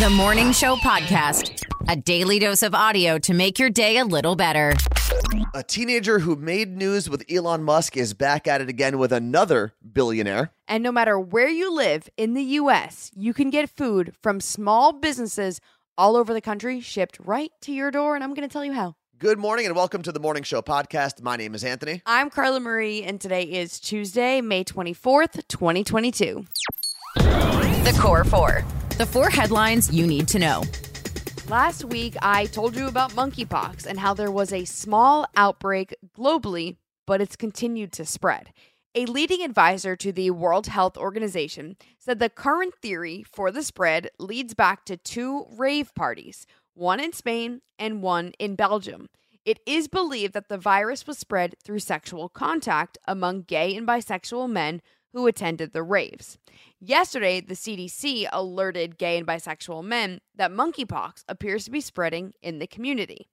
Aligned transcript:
The 0.00 0.10
Morning 0.10 0.50
Show 0.50 0.74
Podcast, 0.76 1.62
a 1.88 1.94
daily 1.94 2.40
dose 2.40 2.62
of 2.64 2.74
audio 2.74 3.16
to 3.18 3.32
make 3.32 3.60
your 3.60 3.70
day 3.70 3.98
a 3.98 4.04
little 4.04 4.34
better. 4.34 4.74
A 5.54 5.62
teenager 5.62 6.18
who 6.18 6.34
made 6.34 6.76
news 6.76 7.08
with 7.08 7.24
Elon 7.30 7.62
Musk 7.62 7.96
is 7.96 8.12
back 8.12 8.48
at 8.48 8.60
it 8.60 8.68
again 8.68 8.98
with 8.98 9.12
another 9.12 9.72
billionaire. 9.92 10.50
And 10.66 10.82
no 10.82 10.90
matter 10.90 11.18
where 11.18 11.48
you 11.48 11.72
live 11.72 12.08
in 12.16 12.34
the 12.34 12.42
US, 12.42 13.12
you 13.14 13.32
can 13.32 13.50
get 13.50 13.70
food 13.70 14.14
from 14.20 14.40
small 14.40 14.92
businesses 14.92 15.60
all 15.96 16.16
over 16.16 16.34
the 16.34 16.40
country 16.40 16.80
shipped 16.80 17.18
right 17.20 17.52
to 17.60 17.72
your 17.72 17.92
door. 17.92 18.16
And 18.16 18.24
I'm 18.24 18.34
going 18.34 18.48
to 18.48 18.52
tell 18.52 18.64
you 18.64 18.72
how. 18.72 18.96
Good 19.18 19.38
morning 19.38 19.64
and 19.64 19.76
welcome 19.76 20.02
to 20.02 20.10
the 20.12 20.20
Morning 20.20 20.42
Show 20.42 20.60
podcast. 20.60 21.22
My 21.22 21.36
name 21.36 21.54
is 21.54 21.62
Anthony. 21.62 22.02
I'm 22.04 22.30
Carla 22.30 22.58
Marie, 22.58 23.04
and 23.04 23.20
today 23.20 23.44
is 23.44 23.78
Tuesday, 23.78 24.40
May 24.40 24.64
24th, 24.64 25.46
2022. 25.46 26.44
The 27.14 27.96
Core 28.00 28.24
Four. 28.24 28.64
The 28.96 29.06
four 29.06 29.28
headlines 29.28 29.92
you 29.92 30.06
need 30.06 30.28
to 30.28 30.38
know. 30.38 30.62
Last 31.48 31.84
week, 31.84 32.14
I 32.22 32.46
told 32.46 32.76
you 32.76 32.86
about 32.86 33.10
monkeypox 33.10 33.86
and 33.86 33.98
how 33.98 34.14
there 34.14 34.30
was 34.30 34.52
a 34.52 34.64
small 34.64 35.26
outbreak 35.34 35.96
globally, 36.16 36.76
but 37.04 37.20
it's 37.20 37.34
continued 37.34 37.90
to 37.94 38.04
spread. 38.04 38.52
A 38.94 39.06
leading 39.06 39.42
advisor 39.42 39.96
to 39.96 40.12
the 40.12 40.30
World 40.30 40.68
Health 40.68 40.96
Organization 40.96 41.76
said 41.98 42.20
the 42.20 42.28
current 42.28 42.72
theory 42.80 43.24
for 43.24 43.50
the 43.50 43.64
spread 43.64 44.10
leads 44.20 44.54
back 44.54 44.84
to 44.84 44.96
two 44.96 45.46
rave 45.50 45.92
parties, 45.96 46.46
one 46.74 47.00
in 47.00 47.12
Spain 47.12 47.62
and 47.76 48.00
one 48.00 48.30
in 48.38 48.54
Belgium. 48.54 49.08
It 49.44 49.58
is 49.66 49.88
believed 49.88 50.34
that 50.34 50.48
the 50.48 50.56
virus 50.56 51.04
was 51.04 51.18
spread 51.18 51.56
through 51.64 51.80
sexual 51.80 52.28
contact 52.28 52.96
among 53.08 53.42
gay 53.42 53.74
and 53.74 53.88
bisexual 53.88 54.48
men 54.48 54.82
who 55.14 55.28
attended 55.28 55.72
the 55.72 55.82
raves. 55.82 56.36
Yesterday, 56.80 57.40
the 57.40 57.54
CDC 57.54 58.26
alerted 58.32 58.98
gay 58.98 59.16
and 59.16 59.26
bisexual 59.26 59.84
men 59.84 60.20
that 60.34 60.50
monkeypox 60.50 61.22
appears 61.28 61.64
to 61.64 61.70
be 61.70 61.80
spreading 61.80 62.34
in 62.42 62.58
the 62.58 62.66
community. 62.66 63.28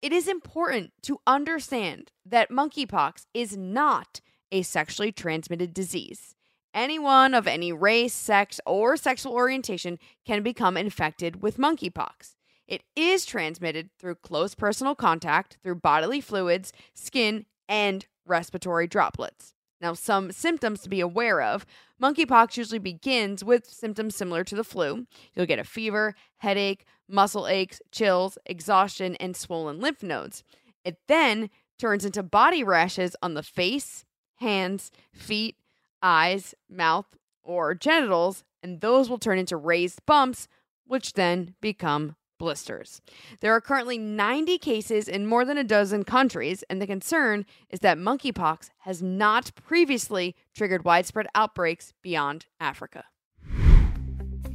It 0.00 0.12
is 0.12 0.28
important 0.28 0.92
to 1.02 1.18
understand 1.26 2.12
that 2.24 2.50
monkeypox 2.50 3.26
is 3.34 3.56
not 3.56 4.20
a 4.52 4.62
sexually 4.62 5.10
transmitted 5.10 5.74
disease. 5.74 6.36
Anyone 6.72 7.34
of 7.34 7.48
any 7.48 7.72
race, 7.72 8.14
sex, 8.14 8.60
or 8.64 8.96
sexual 8.96 9.32
orientation 9.32 9.98
can 10.24 10.44
become 10.44 10.76
infected 10.76 11.42
with 11.42 11.58
monkeypox. 11.58 12.36
It 12.68 12.82
is 12.94 13.26
transmitted 13.26 13.90
through 13.98 14.16
close 14.16 14.54
personal 14.54 14.94
contact, 14.94 15.58
through 15.62 15.76
bodily 15.76 16.20
fluids, 16.20 16.72
skin, 16.94 17.46
and 17.68 18.06
respiratory 18.24 18.86
droplets. 18.86 19.55
Now, 19.80 19.92
some 19.92 20.32
symptoms 20.32 20.80
to 20.82 20.88
be 20.88 21.00
aware 21.00 21.42
of 21.42 21.66
monkeypox 22.00 22.56
usually 22.56 22.78
begins 22.78 23.44
with 23.44 23.66
symptoms 23.66 24.16
similar 24.16 24.44
to 24.44 24.54
the 24.54 24.64
flu. 24.64 25.06
You'll 25.34 25.46
get 25.46 25.58
a 25.58 25.64
fever, 25.64 26.14
headache, 26.38 26.86
muscle 27.08 27.46
aches, 27.46 27.80
chills, 27.92 28.38
exhaustion, 28.46 29.16
and 29.16 29.36
swollen 29.36 29.80
lymph 29.80 30.02
nodes. 30.02 30.42
It 30.84 30.98
then 31.08 31.50
turns 31.78 32.04
into 32.04 32.22
body 32.22 32.62
rashes 32.62 33.16
on 33.22 33.34
the 33.34 33.42
face, 33.42 34.04
hands, 34.36 34.90
feet, 35.12 35.56
eyes, 36.02 36.54
mouth, 36.68 37.06
or 37.42 37.74
genitals, 37.74 38.44
and 38.62 38.80
those 38.80 39.08
will 39.08 39.18
turn 39.18 39.38
into 39.38 39.56
raised 39.56 40.04
bumps, 40.06 40.48
which 40.86 41.12
then 41.14 41.54
become 41.60 42.16
blisters. 42.38 43.00
There 43.40 43.52
are 43.52 43.60
currently 43.60 43.98
90 43.98 44.58
cases 44.58 45.08
in 45.08 45.26
more 45.26 45.44
than 45.44 45.58
a 45.58 45.64
dozen 45.64 46.04
countries, 46.04 46.64
and 46.70 46.80
the 46.80 46.86
concern 46.86 47.46
is 47.70 47.80
that 47.80 47.98
monkeypox 47.98 48.70
has 48.80 49.02
not 49.02 49.52
previously 49.54 50.34
triggered 50.54 50.84
widespread 50.84 51.26
outbreaks 51.34 51.92
beyond 52.02 52.46
Africa. 52.60 53.04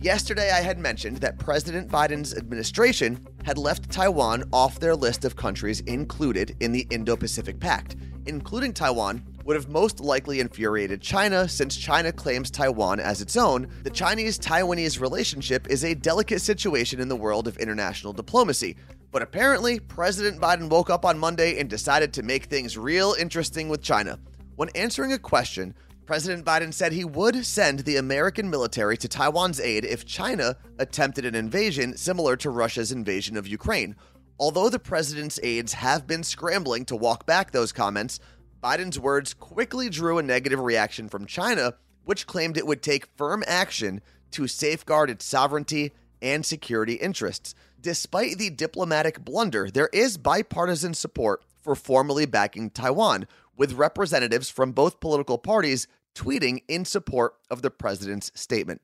Yesterday, 0.02 0.50
I 0.50 0.62
had 0.62 0.80
mentioned 0.80 1.18
that 1.18 1.38
President 1.38 1.88
Biden's 1.88 2.36
administration 2.36 3.24
had 3.44 3.60
left 3.60 3.92
Taiwan 3.92 4.44
off 4.52 4.80
their 4.80 4.96
list 4.96 5.26
of 5.26 5.36
countries 5.36 5.82
included 5.82 6.56
in 6.60 6.72
the 6.72 6.88
Indo 6.90 7.16
Pacific 7.16 7.60
Pact. 7.60 7.96
Including 8.28 8.74
Taiwan 8.74 9.24
would 9.46 9.56
have 9.56 9.70
most 9.70 10.00
likely 10.00 10.40
infuriated 10.40 11.02
China 11.02 11.48
since 11.48 11.76
China 11.76 12.12
claims 12.12 12.52
Taiwan 12.52 13.00
as 13.00 13.22
its 13.22 13.36
own. 13.36 13.68
The 13.84 13.90
Chinese 13.90 14.38
Taiwanese 14.38 15.00
relationship 15.00 15.68
is 15.70 15.84
a 15.84 15.96
delicate 15.96 16.42
situation 16.42 17.00
in 17.00 17.08
the 17.08 17.16
world 17.16 17.48
of 17.48 17.58
international 17.58 18.14
diplomacy. 18.14 18.76
But 19.12 19.22
apparently, 19.22 19.80
President 19.80 20.42
Biden 20.42 20.70
woke 20.70 20.90
up 20.90 21.06
on 21.06 21.20
Monday 21.20 21.60
and 21.60 21.70
decided 21.70 22.14
to 22.14 22.24
make 22.24 22.46
things 22.46 22.78
real 22.78 23.16
interesting 23.20 23.68
with 23.68 23.82
China. 23.82 24.20
When 24.56 24.70
answering 24.76 25.14
a 25.14 25.20
question, 25.20 25.74
President 26.06 26.46
Biden 26.46 26.74
said 26.74 26.92
he 26.92 27.06
would 27.06 27.46
send 27.46 27.80
the 27.80 27.98
American 27.98 28.50
military 28.50 28.98
to 28.98 29.08
Taiwan's 29.08 29.60
aid 29.60 29.86
if 29.86 30.06
China 30.06 30.58
attempted 30.80 31.26
an 31.26 31.36
invasion 31.36 31.96
similar 31.96 32.36
to 32.38 32.50
Russia's 32.50 32.92
invasion 32.92 33.38
of 33.38 33.48
Ukraine. 33.48 33.96
Although 34.40 34.70
the 34.70 34.80
president's 34.80 35.40
aides 35.44 35.74
have 35.74 36.08
been 36.08 36.24
scrambling 36.24 36.84
to 36.86 36.96
walk 36.96 37.26
back 37.26 37.52
those 37.52 37.72
comments, 37.72 38.20
Biden's 38.64 39.00
words 39.00 39.34
quickly 39.34 39.90
drew 39.90 40.20
a 40.20 40.24
negative 40.24 40.60
reaction 40.60 41.10
from 41.10 41.26
China, 41.26 41.74
which 42.06 42.28
claimed 42.28 42.58
it 42.58 42.68
would 42.68 42.84
take 42.84 43.08
firm 43.18 43.44
action 43.48 44.02
to 44.32 44.48
safeguard 44.48 45.10
its 45.10 45.26
sovereignty 45.26 45.94
and 46.22 46.46
security 46.46 46.94
interests. 46.94 47.56
Despite 47.82 48.38
the 48.38 48.52
diplomatic 48.52 49.26
blunder, 49.26 49.72
there 49.72 49.90
is 49.92 50.20
bipartisan 50.20 50.94
support 50.94 51.44
for 51.60 51.74
formally 51.74 52.28
backing 52.28 52.70
Taiwan, 52.70 53.28
with 53.58 53.74
representatives 53.74 54.50
from 54.50 54.72
both 54.72 55.00
political 55.00 55.40
parties 55.40 55.88
tweeting 56.14 56.62
in 56.68 56.86
support 56.86 57.34
of 57.50 57.64
the 57.64 57.72
president's 57.72 58.32
statement. 58.36 58.82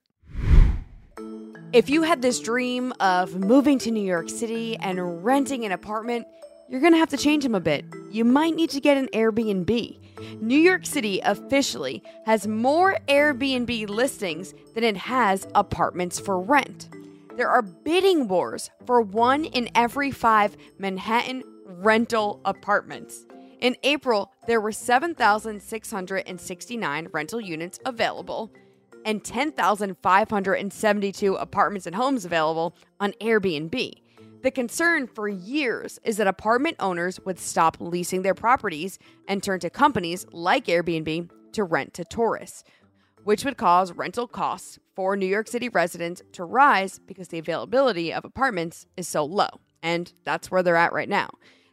If 1.74 1.90
you 1.90 2.02
had 2.02 2.22
this 2.24 2.40
dream 2.40 2.94
of 3.00 3.36
moving 3.36 3.78
to 3.80 3.92
New 3.92 4.04
York 4.04 4.30
City 4.30 4.76
and 4.78 5.24
renting 5.24 5.66
an 5.66 5.72
apartment, 5.72 6.26
you're 6.70 6.82
going 6.82 6.94
to 6.94 7.00
have 7.00 7.10
to 7.10 7.18
change 7.18 7.44
them 7.44 7.56
a 7.56 7.60
bit. 7.60 7.86
You 8.12 8.24
might 8.26 8.56
need 8.56 8.70
to 8.72 8.82
get 8.82 8.98
an 8.98 9.08
Airbnb. 9.14 10.00
New 10.42 10.58
York 10.58 10.84
City 10.86 11.22
officially 11.24 12.04
has 12.26 12.48
more 12.48 12.98
Airbnb 13.08 13.90
listings 13.90 14.54
than 14.74 14.84
it 14.84 14.98
has 14.98 15.48
apartments 15.56 16.20
for 16.20 16.40
rent. 16.40 16.90
There 17.36 17.50
are 17.50 17.62
bidding 17.62 18.28
wars 18.28 18.70
for 18.86 19.02
one 19.02 19.46
in 19.46 19.70
every 19.76 20.12
five 20.12 20.58
Manhattan 20.80 21.44
rental 21.66 22.42
apartments. 22.46 23.26
In 23.60 23.76
April, 23.84 24.32
there 24.48 24.62
were 24.62 24.72
7,669 24.72 27.08
rental 27.12 27.42
units 27.42 27.80
available 27.86 28.52
and 29.06 29.24
10,572 29.24 31.36
apartments 31.36 31.86
and 31.88 31.96
homes 31.96 32.26
available 32.26 32.76
on 33.00 33.14
Airbnb. 33.22 33.94
The 34.48 34.52
concern 34.52 35.08
for 35.08 35.28
years 35.28 36.00
is 36.06 36.16
that 36.16 36.28
apartment 36.28 36.78
owners 36.80 37.20
would 37.26 37.38
stop 37.38 37.76
leasing 37.82 38.22
their 38.22 38.34
properties 38.34 38.98
and 39.28 39.44
turn 39.44 39.60
to 39.60 39.70
companies 39.70 40.26
like 40.32 40.68
Airbnb 40.68 41.30
to 41.52 41.64
rent 41.66 41.94
to 41.96 42.06
tourists, 42.06 42.64
which 43.26 43.44
would 43.44 43.58
cause 43.58 43.92
rental 43.92 44.26
costs 44.26 44.80
for 44.96 45.18
New 45.18 45.26
York 45.26 45.50
City 45.50 45.68
residents 45.68 46.22
to 46.32 46.46
rise 46.46 46.98
because 46.98 47.28
the 47.28 47.40
availability 47.40 48.14
of 48.14 48.24
apartments 48.24 48.88
is 48.96 49.06
so 49.06 49.26
low. 49.26 49.50
And 49.84 50.14
that's 50.24 50.50
where 50.50 50.64
they're 50.64 50.78
at 50.78 50.94
right 50.94 51.10
now. 51.10 51.32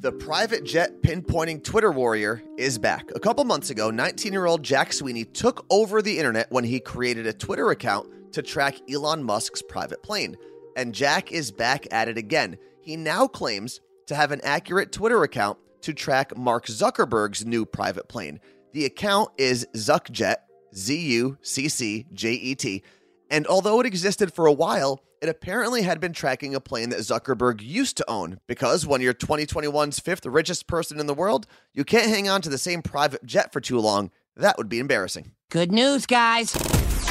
The 0.01 0.13
private 0.13 0.65
jet 0.65 1.03
pinpointing 1.03 1.65
Twitter 1.65 1.91
warrior 1.91 2.43
is 2.59 2.79
back. 2.79 3.11
A 3.15 3.21
couple 3.21 3.45
months 3.45 3.71
ago, 3.71 3.91
19 3.91 4.33
year 4.33 4.47
old 4.47 4.63
Jack 4.63 4.93
Sweeney 4.93 5.25
took 5.25 5.65
over 5.71 6.03
the 6.03 6.19
internet 6.19 6.51
when 6.51 6.65
he 6.65 6.81
created 6.81 7.27
a 7.27 7.33
Twitter 7.33 7.71
account 7.71 8.33
to 8.33 8.43
track 8.43 8.77
Elon 8.91 9.25
Musk's 9.25 9.63
private 9.63 10.03
plane. 10.03 10.37
And 10.77 10.95
Jack 10.95 11.33
is 11.33 11.51
back 11.51 11.87
at 11.91 12.09
it 12.09 12.19
again. 12.19 12.59
He 12.83 12.97
now 12.97 13.27
claims 13.27 13.81
to 14.07 14.15
have 14.15 14.33
an 14.33 14.41
accurate 14.45 14.93
Twitter 14.93 15.23
account 15.23 15.59
to 15.81 15.95
track 15.95 16.37
Mark 16.37 16.67
Zuckerberg's 16.67 17.47
new 17.47 17.65
private 17.65 18.09
plane. 18.09 18.39
The 18.75 18.85
account 18.85 19.31
is 19.39 19.67
ZuccJet, 19.75 20.37
Z 20.77 20.97
U 20.97 21.39
C 21.43 21.69
C 21.69 22.07
J 22.13 22.33
E 22.33 22.55
T. 22.55 22.83
And 23.31 23.47
although 23.47 23.81
it 23.81 23.87
existed 23.87 24.33
for 24.33 24.47
a 24.47 24.53
while, 24.53 25.03
it 25.21 25.29
apparently 25.29 25.83
had 25.83 25.99
been 26.01 26.13
tracking 26.13 26.55
a 26.55 26.61
plane 26.61 26.91
that 26.91 27.01
Zuckerberg 27.01 27.61
used 27.61 27.97
to 27.97 28.11
own 28.11 28.39
because 28.47 28.87
when 28.87 29.01
you're 29.01 29.15
2021's 29.15 29.99
fifth 29.99 30.27
richest 30.27 30.67
person 30.67 31.01
in 31.01 31.07
the 31.07 31.15
world, 31.15 31.47
you 31.73 31.85
can't 31.85 32.11
hang 32.11 32.29
on 32.29 32.43
to 32.43 32.49
the 32.49 32.59
same 32.59 32.83
private 32.83 33.25
jet 33.25 33.53
for 33.53 33.61
too 33.61 33.81
long. 33.81 34.11
That 34.37 34.59
would 34.59 34.69
be 34.69 34.79
embarrassing. 34.79 35.33
Good 35.51 35.73
news, 35.73 36.07
guys. 36.07 36.55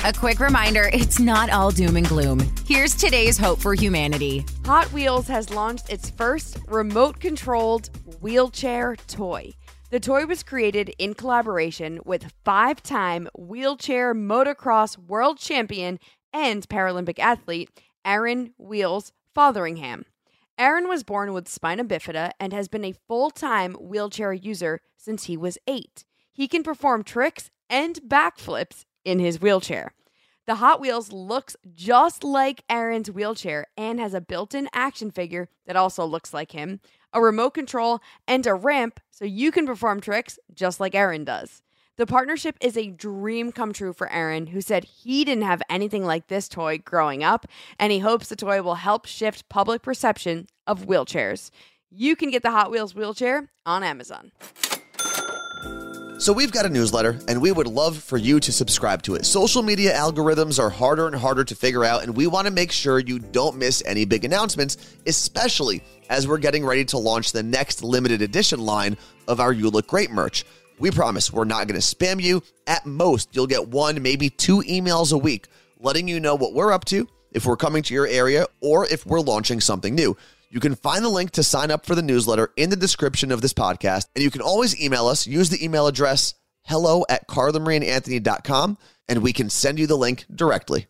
A 0.06 0.14
quick 0.14 0.40
reminder 0.40 0.88
it's 0.94 1.20
not 1.20 1.50
all 1.50 1.72
doom 1.72 1.98
and 1.98 2.08
gloom. 2.08 2.40
Here's 2.68 2.94
today's 2.94 3.40
hope 3.40 3.58
for 3.58 3.74
humanity. 3.74 4.46
Hot 4.64 4.86
Wheels 4.94 5.28
has 5.30 5.50
launched 5.50 5.90
its 5.90 6.12
first 6.12 6.60
remote 6.68 7.20
controlled 7.20 7.90
wheelchair 8.22 8.98
toy. 9.08 9.54
The 9.90 10.00
toy 10.00 10.28
was 10.28 10.44
created 10.44 10.94
in 11.00 11.16
collaboration 11.16 12.02
with 12.06 12.32
five 12.44 12.84
time 12.84 13.30
wheelchair 13.36 14.14
motocross 14.14 14.96
world 14.96 15.40
champion 15.40 15.98
and 16.32 16.70
Paralympic 16.70 17.18
athlete 17.18 17.72
Aaron 18.06 18.54
Wheels 18.60 19.12
Fotheringham. 19.34 20.06
Aaron 20.60 20.88
was 20.88 21.04
born 21.04 21.34
with 21.34 21.48
spina 21.48 21.84
bifida 21.84 22.30
and 22.40 22.54
has 22.54 22.68
been 22.68 22.86
a 22.86 22.94
full 23.08 23.32
time 23.32 23.74
wheelchair 23.74 24.34
user 24.34 24.82
since 24.98 25.24
he 25.24 25.36
was 25.36 25.58
eight. 25.68 26.06
He 26.32 26.48
can 26.48 26.62
perform 26.62 27.04
tricks 27.04 27.50
and 27.72 27.96
backflips 28.08 28.86
in 29.06 29.20
his 29.20 29.40
wheelchair. 29.40 29.94
The 30.48 30.56
Hot 30.56 30.80
Wheels 30.80 31.12
looks 31.12 31.56
just 31.74 32.24
like 32.24 32.64
Aaron's 32.70 33.10
wheelchair 33.10 33.68
and 33.76 34.00
has 34.00 34.14
a 34.14 34.22
built 34.22 34.54
in 34.54 34.70
action 34.74 35.10
figure 35.10 35.50
that 35.66 35.76
also 35.76 36.06
looks 36.06 36.34
like 36.34 36.52
him, 36.52 36.82
a 37.14 37.22
remote 37.22 37.52
control, 37.52 38.00
and 38.28 38.46
a 38.46 38.54
ramp 38.54 39.00
so 39.10 39.26
you 39.26 39.52
can 39.52 39.66
perform 39.66 40.02
tricks 40.02 40.38
just 40.54 40.80
like 40.80 40.94
Aaron 40.94 41.24
does. 41.24 41.64
The 41.98 42.06
partnership 42.06 42.58
is 42.60 42.78
a 42.78 42.92
dream 42.92 43.54
come 43.54 43.72
true 43.72 43.94
for 43.94 44.12
Aaron, 44.12 44.48
who 44.48 44.60
said 44.60 44.84
he 44.84 45.24
didn't 45.24 45.46
have 45.46 45.64
anything 45.70 46.04
like 46.04 46.28
this 46.28 46.50
toy 46.50 46.78
growing 46.78 47.24
up, 47.24 47.48
and 47.80 47.92
he 47.92 48.00
hopes 48.00 48.28
the 48.28 48.36
toy 48.36 48.62
will 48.62 48.76
help 48.76 49.06
shift 49.06 49.48
public 49.48 49.82
perception 49.82 50.48
of 50.68 50.88
wheelchairs. 50.88 51.52
You 51.90 52.16
can 52.18 52.30
get 52.30 52.44
the 52.44 52.52
Hot 52.52 52.70
Wheels 52.70 52.94
wheelchair 52.94 53.50
on 53.66 53.82
Amazon. 53.82 54.34
So 56.18 56.32
we've 56.32 56.52
got 56.52 56.66
a 56.66 56.70
newsletter, 56.70 57.20
and 57.28 57.42
we 57.42 57.52
would 57.52 57.68
love 57.68 57.98
for 57.98 58.18
you 58.18 58.40
to 58.40 58.52
subscribe 58.52 59.04
to 59.04 59.16
it. 59.16 59.26
Social 59.26 59.62
media 59.62 59.94
algorithms 59.94 60.60
are 60.60 60.70
harder 60.70 61.08
and 61.08 61.16
harder 61.16 61.44
to 61.44 61.56
figure 61.56 61.84
out, 61.84 62.04
and 62.04 62.16
we 62.16 62.26
want 62.26 62.48
to 62.48 62.54
make 62.54 62.72
sure 62.72 63.00
you 63.00 63.20
don't 63.20 63.58
miss 63.58 63.84
any 63.86 64.06
big 64.06 64.24
announcements, 64.24 64.96
especially 65.06 65.84
as 66.10 66.26
we're 66.26 66.38
getting 66.38 66.66
ready 66.66 66.86
to 66.86 66.98
launch 66.98 67.34
the 67.34 67.44
next 67.44 67.84
limited 67.84 68.22
edition 68.22 68.62
line 68.62 68.96
of 69.28 69.42
our 69.42 69.52
You 69.52 69.70
Look 69.70 69.88
Great 69.88 70.10
merch. 70.10 70.46
We 70.80 70.90
promise 70.90 71.34
we're 71.34 71.44
not 71.44 71.68
going 71.68 71.80
to 71.80 71.86
spam 71.86 72.22
you. 72.22 72.42
At 72.66 72.86
most, 72.86 73.36
you'll 73.36 73.46
get 73.46 73.68
one, 73.68 74.02
maybe 74.02 74.30
two 74.30 74.62
emails 74.62 75.12
a 75.12 75.18
week 75.18 75.48
letting 75.82 76.08
you 76.08 76.22
know 76.22 76.36
what 76.36 76.54
we're 76.54 76.72
up 76.72 76.86
to, 76.86 77.08
if 77.34 77.46
we're 77.46 77.58
coming 77.58 77.84
to 77.84 77.94
your 77.94 78.08
area, 78.08 78.46
or 78.62 78.88
if 78.88 79.06
we're 79.06 79.20
launching 79.20 79.60
something 79.60 79.94
new. 79.94 80.16
You 80.56 80.62
can 80.62 80.76
find 80.76 81.04
the 81.04 81.10
link 81.10 81.32
to 81.32 81.44
sign 81.44 81.70
up 81.70 81.86
for 81.86 81.96
the 81.96 82.02
newsletter 82.02 82.54
in 82.56 82.70
the 82.70 82.78
description 82.78 83.30
of 83.30 83.42
this 83.42 83.54
podcast. 83.54 84.08
And 84.16 84.24
you 84.24 84.32
can 84.32 84.40
always 84.40 84.82
email 84.82 85.08
us. 85.08 85.28
Use 85.28 85.50
the 85.50 85.62
email 85.62 85.86
address 85.86 86.34
hello 86.64 87.04
at 87.10 87.28
carlamarieandanthony.com 87.28 88.78
and 89.10 89.22
we 89.22 89.34
can 89.34 89.50
send 89.50 89.80
you 89.80 89.86
the 89.86 89.98
link 89.98 90.24
directly. 90.34 90.88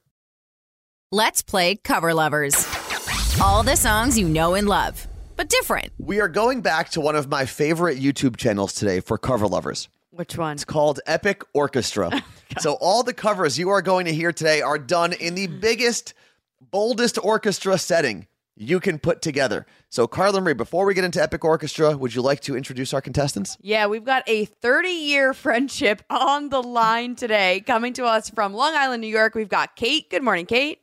Let's 1.12 1.42
play 1.42 1.78
Cover 1.78 2.14
Lovers. 2.14 2.54
All 3.42 3.64
the 3.64 3.76
songs 3.76 4.20
you 4.20 4.30
know 4.30 4.54
and 4.54 4.70
love, 4.70 5.08
but 5.36 5.50
different. 5.50 5.92
We 5.98 6.22
are 6.22 6.30
going 6.30 6.62
back 6.62 6.92
to 6.92 7.02
one 7.02 7.16
of 7.16 7.28
my 7.28 7.48
favorite 7.48 7.98
YouTube 7.98 8.38
channels 8.38 8.72
today 8.72 9.00
for 9.00 9.18
cover 9.18 9.48
lovers. 9.48 9.90
Which 10.12 10.38
one? 10.38 10.54
It's 10.54 10.64
called 10.64 11.00
Epic 11.08 11.42
Orchestra. 11.54 12.24
Oh, 12.58 12.62
so 12.62 12.74
all 12.74 13.02
the 13.02 13.12
covers 13.12 13.58
you 13.58 13.70
are 13.70 13.82
going 13.82 14.06
to 14.06 14.14
hear 14.14 14.32
today 14.32 14.62
are 14.62 14.78
done 14.78 15.14
in 15.14 15.34
the 15.34 15.48
biggest, 15.48 16.14
boldest 16.62 17.18
orchestra 17.18 17.80
setting 17.80 18.28
you 18.56 18.80
can 18.80 19.00
put 19.00 19.22
together. 19.22 19.66
So, 19.90 20.08
Carla 20.08 20.42
Marie, 20.42 20.54
before 20.54 20.86
we 20.86 20.94
get 20.94 21.04
into 21.04 21.22
Epic 21.22 21.44
Orchestra, 21.44 21.98
would 21.98 22.16
you 22.16 22.22
like 22.22 22.40
to 22.42 22.56
introduce 22.56 22.94
our 22.94 23.02
contestants? 23.02 23.58
Yeah, 23.62 23.88
we've 23.88 24.04
got 24.04 24.24
a 24.28 24.46
30 24.46 24.90
year 24.90 25.34
friendship 25.34 26.04
on 26.10 26.50
the 26.50 26.62
line 26.62 27.16
today. 27.16 27.62
Coming 27.66 27.94
to 27.94 28.06
us 28.06 28.30
from 28.30 28.54
Long 28.54 28.76
Island, 28.76 29.02
New 29.02 29.08
York, 29.08 29.36
we've 29.36 29.50
got 29.50 29.76
Kate. 29.76 30.10
Good 30.10 30.24
morning, 30.24 30.46
Kate. 30.46 30.80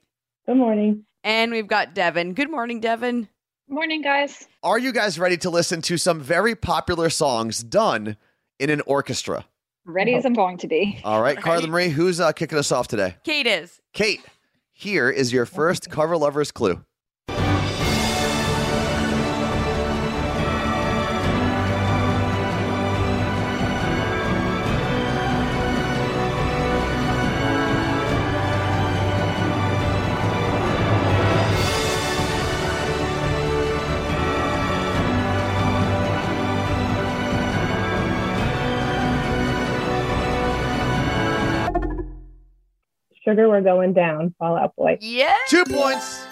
Good 0.46 0.56
morning. 0.56 1.04
And 1.24 1.52
we've 1.52 1.69
got 1.69 1.94
Devin. 1.94 2.34
Good 2.34 2.50
morning, 2.50 2.80
Devin. 2.80 3.28
Morning, 3.69 4.02
guys. 4.02 4.46
Are 4.62 4.78
you 4.78 4.92
guys 4.92 5.19
ready 5.19 5.36
to 5.38 5.50
listen 5.50 5.80
to 5.82 5.96
some 5.96 6.20
very 6.20 6.54
popular 6.54 7.08
songs 7.08 7.62
done 7.62 8.16
in 8.58 8.70
an 8.70 8.82
orchestra? 8.86 9.46
Ready 9.84 10.14
as 10.14 10.24
I'm 10.24 10.34
going 10.34 10.58
to 10.58 10.69
be. 10.69 11.00
All 11.04 11.22
right, 11.22 11.36
Carla 11.40 11.66
Marie, 11.66 11.88
who's 11.88 12.20
uh, 12.20 12.32
kicking 12.32 12.58
us 12.58 12.70
off 12.70 12.86
today? 12.86 13.16
Kate 13.24 13.46
is. 13.46 13.80
Kate, 13.92 14.20
here 14.72 15.08
is 15.10 15.32
your 15.32 15.46
first 15.46 15.90
cover 15.90 16.16
lovers 16.16 16.52
clue. 16.52 16.84
Sugar, 43.32 43.49
we're 43.49 43.62
going 43.62 43.94
down. 43.94 44.34
Fall 44.38 44.58
Out 44.58 44.76
Boy. 44.76 44.99
Yeah. 45.00 45.34
Two 45.49 45.64
points. 45.64 46.26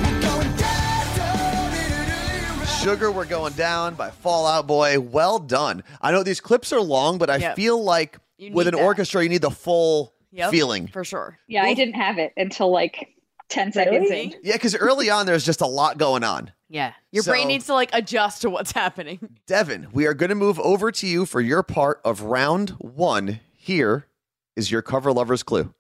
Sugar, 2.83 3.11
we're 3.11 3.25
going 3.25 3.55
down 3.55 3.95
by 3.95 4.11
Fallout 4.11 4.67
Boy. 4.67 5.01
Well 5.01 5.39
done. 5.39 5.83
I 6.03 6.13
know 6.13 6.23
these 6.23 6.43
clips 6.43 6.75
are 6.75 6.81
long, 6.81 7.17
but 7.17 7.31
I 7.31 7.37
Yep. 7.37 7.57
feel 7.57 7.83
like 7.83 8.19
You 8.37 8.53
with 8.53 8.69
an 8.69 8.75
that. 8.75 8.83
orchestra, 8.83 9.23
you 9.23 9.31
need 9.31 9.41
the 9.41 9.51
full 9.51 10.13
Yep. 10.33 10.51
feeling. 10.51 10.89
For 10.89 11.03
sure. 11.03 11.39
Yeah, 11.49 11.63
I 11.65 11.73
didn't 11.73 11.95
have 11.95 12.19
it 12.19 12.35
until 12.37 12.71
like 12.71 13.09
10 13.49 13.73
seconds 13.73 14.11
Really? 14.11 14.25
in. 14.25 14.35
Yeah, 14.43 14.53
because 14.57 14.77
early 14.77 15.09
on, 15.09 15.25
there's 15.25 15.47
just 15.47 15.63
a 15.63 15.67
lot 15.67 15.97
going 15.97 16.23
on. 16.23 16.53
Yeah. 16.69 16.93
Your 17.13 17.23
So- 17.23 17.33
brain 17.33 17.49
needs 17.49 17.65
to 17.65 17.73
like 17.73 17.89
adjust 17.95 18.43
to 18.43 18.51
what's 18.51 18.73
happening. 18.77 19.21
Devin, 19.47 19.87
we 19.91 20.05
are 20.07 20.13
going 20.15 20.29
to 20.29 20.35
move 20.35 20.61
over 20.61 20.93
to 20.93 21.07
you 21.07 21.25
for 21.25 21.41
your 21.41 21.63
part 21.63 22.03
of 22.05 22.21
round 22.25 22.71
one. 22.79 23.41
Here 23.57 24.07
is 24.55 24.71
your 24.71 24.83
cover 24.83 25.13
lovers 25.15 25.43
clue. 25.43 25.73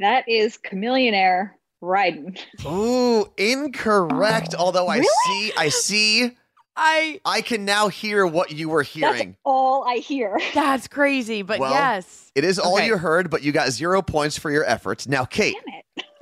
That 0.00 0.28
is 0.28 0.58
Chamillionaire 0.58 1.50
riding. 1.80 2.36
Ooh, 2.66 3.26
incorrect. 3.36 4.54
Although 4.58 4.88
I 4.88 4.96
Really? 4.96 5.08
see, 5.26 5.52
I 5.56 5.68
see, 5.68 6.36
I 6.76 7.20
I 7.24 7.42
can 7.42 7.64
now 7.64 7.88
hear 7.88 8.26
what 8.26 8.50
you 8.52 8.68
were 8.70 8.82
hearing. 8.82 9.10
That's 9.12 9.18
hearing. 9.20 9.36
all 9.44 9.84
I 9.86 9.96
hear. 9.96 10.40
that's 10.54 10.88
crazy, 10.88 11.42
but 11.42 11.58
Well, 11.60 11.72
yes. 11.72 12.32
It 12.34 12.44
is 12.44 12.58
all 12.58 12.76
Okay. 12.76 12.86
you 12.86 12.96
heard, 12.96 13.28
but 13.30 13.42
you 13.42 13.52
got 13.52 13.70
zero 13.70 14.02
points 14.02 14.38
for 14.38 14.50
your 14.50 14.64
efforts. 14.64 15.06
Now, 15.06 15.24
Kate, 15.24 15.56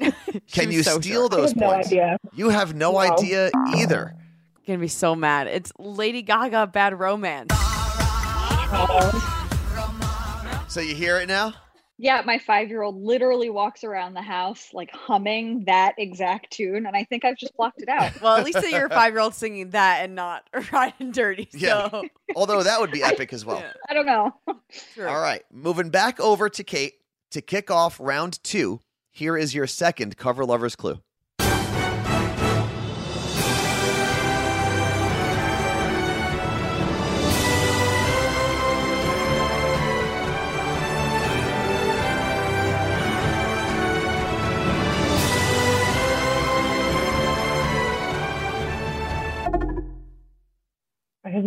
Damn 0.00 0.10
it. 0.10 0.14
She 0.46 0.52
can 0.60 0.72
you 0.72 0.82
so 0.82 1.00
steal 1.00 1.28
sure. 1.28 1.38
I 1.38 1.40
those 1.42 1.50
have 1.50 1.56
no 1.56 1.66
points? 1.72 1.88
idea. 1.88 2.16
You 2.34 2.48
have 2.50 2.74
no, 2.74 2.92
No. 2.92 2.98
idea 2.98 3.50
either. 3.74 4.14
Gonna 4.66 4.78
be 4.80 4.88
so 4.88 5.14
mad. 5.14 5.46
It's 5.46 5.72
Lady 5.78 6.22
Gaga 6.22 6.66
Bad 6.68 6.98
Romance. 6.98 7.52
So 10.68 10.80
you 10.80 10.94
hear 10.94 11.18
it 11.18 11.28
now? 11.28 11.54
Yeah, 12.00 12.22
my 12.24 12.38
five 12.38 12.68
year 12.68 12.82
old 12.82 13.02
literally 13.02 13.50
walks 13.50 13.82
around 13.82 14.14
the 14.14 14.22
house 14.22 14.70
like 14.72 14.90
humming 14.92 15.64
that 15.64 15.94
exact 15.98 16.52
tune, 16.52 16.86
and 16.86 16.96
I 16.96 17.02
think 17.04 17.24
I've 17.24 17.36
just 17.36 17.56
blocked 17.56 17.82
it 17.82 17.88
out. 17.88 18.20
Well, 18.20 18.36
at 18.36 18.44
least 18.44 18.60
that 18.60 18.70
your 18.70 18.88
five 18.88 19.12
year 19.12 19.20
old 19.20 19.34
singing 19.34 19.70
that 19.70 20.04
and 20.04 20.14
not 20.14 20.48
riding 20.72 21.10
dirty. 21.10 21.48
Yeah. 21.52 21.90
So 21.90 22.04
Although 22.36 22.62
that 22.62 22.80
would 22.80 22.92
be 22.92 23.02
epic 23.02 23.32
as 23.32 23.44
well. 23.44 23.64
I 23.88 23.94
don't 23.94 24.06
know. 24.06 24.32
true. 24.94 25.08
All 25.08 25.20
right, 25.20 25.42
moving 25.52 25.90
back 25.90 26.20
over 26.20 26.48
to 26.48 26.62
Kate 26.62 26.94
to 27.32 27.40
kick 27.40 27.70
off 27.70 27.98
round 27.98 28.42
two. 28.44 28.80
Here 29.10 29.36
is 29.36 29.52
your 29.54 29.66
second 29.66 30.16
cover 30.16 30.44
lovers 30.44 30.76
clue. 30.76 31.00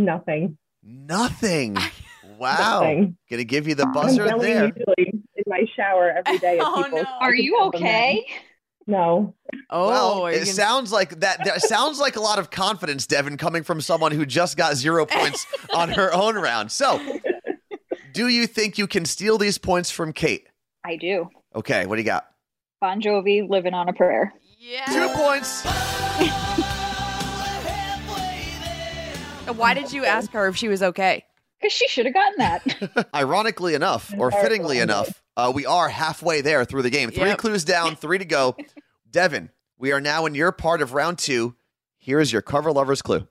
Nothing. 0.05 0.57
Nothing. 0.83 1.77
Wow. 2.37 2.81
Nothing. 2.81 3.17
Gonna 3.29 3.43
give 3.43 3.67
you 3.67 3.75
the 3.75 3.85
I'm 3.85 3.93
buzzer 3.93 4.25
there. 4.39 4.65
usually 4.75 5.21
in 5.35 5.43
my 5.47 5.65
shower 5.75 6.11
every 6.25 6.39
day 6.39 6.57
Oh, 6.61 6.87
no. 6.91 7.03
Are 7.19 7.35
you 7.35 7.55
tell 7.57 7.71
them 7.71 7.81
that. 7.83 7.87
okay? 7.87 8.25
No. 8.87 9.35
Oh, 9.69 9.87
well, 9.89 10.25
it 10.27 10.33
gonna- 10.33 10.45
sounds 10.47 10.91
like 10.91 11.19
that. 11.19 11.45
That 11.45 11.61
sounds 11.61 11.99
like 11.99 12.15
a 12.15 12.19
lot 12.19 12.39
of 12.39 12.49
confidence, 12.49 13.05
Devin, 13.05 13.37
coming 13.37 13.63
from 13.63 13.79
someone 13.79 14.11
who 14.11 14.25
just 14.25 14.57
got 14.57 14.75
zero 14.75 15.05
points 15.09 15.45
on 15.73 15.89
her 15.89 16.11
own 16.13 16.35
round. 16.35 16.71
So, 16.71 16.99
do 18.13 18.27
you 18.27 18.47
think 18.47 18.77
you 18.79 18.87
can 18.87 19.05
steal 19.05 19.37
these 19.37 19.57
points 19.59 19.91
from 19.91 20.13
Kate? 20.13 20.47
I 20.83 20.95
do. 20.95 21.29
Okay, 21.55 21.85
what 21.85 21.97
do 21.97 22.01
you 22.01 22.07
got? 22.07 22.25
Bon 22.81 22.99
Jovi 22.99 23.47
living 23.47 23.75
on 23.75 23.87
a 23.87 23.93
prayer. 23.93 24.33
yeah. 24.57 24.85
Two 24.85 25.09
points. 25.15 25.61
Why 29.53 29.73
did 29.73 29.91
you 29.93 30.05
ask 30.05 30.31
her 30.31 30.47
if 30.47 30.55
she 30.57 30.67
was 30.67 30.81
okay? 30.83 31.23
Because 31.59 31.73
she 31.73 31.87
should 31.87 32.05
have 32.05 32.13
gotten 32.13 32.37
that. 32.39 33.09
Ironically 33.15 33.75
enough, 33.75 34.13
or 34.17 34.31
fittingly 34.31 34.79
enough, 34.79 35.21
uh, 35.37 35.51
we 35.53 35.65
are 35.65 35.89
halfway 35.89 36.41
there 36.41 36.65
through 36.65 36.81
the 36.81 36.89
game. 36.89 37.11
Three 37.11 37.29
Yep. 37.29 37.37
clues 37.37 37.63
down, 37.63 37.95
three 37.95 38.17
to 38.17 38.25
go. 38.25 38.55
Devin, 39.11 39.49
we 39.77 39.91
are 39.91 40.01
now 40.01 40.25
in 40.25 40.33
your 40.35 40.51
part 40.51 40.81
of 40.81 40.93
round 40.93 41.19
two. 41.19 41.55
Here 41.97 42.19
is 42.19 42.31
your 42.33 42.41
cover 42.41 42.71
lover's 42.71 43.01
clue. 43.03 43.27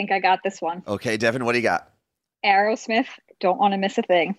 Think 0.00 0.12
I 0.12 0.18
got 0.18 0.42
this 0.42 0.62
one. 0.62 0.82
Okay, 0.88 1.18
Devin, 1.18 1.44
what 1.44 1.52
do 1.52 1.58
you 1.58 1.62
got? 1.62 1.90
Aerosmith, 2.44 3.06
don't 3.38 3.58
want 3.58 3.72
to 3.72 3.78
miss 3.78 3.98
a 3.98 4.02
thing. 4.02 4.34